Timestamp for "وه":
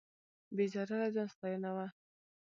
1.75-1.87